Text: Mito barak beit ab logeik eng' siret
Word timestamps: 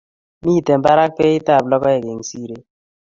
Mito 0.43 0.73
barak 0.83 1.11
beit 1.17 1.45
ab 1.55 1.65
logeik 1.71 2.05
eng' 2.11 2.27
siret 2.29 2.65